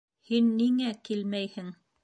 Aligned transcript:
Һин 0.29 0.47
ниңә 0.61 0.95
килмәйһең? 1.11 1.73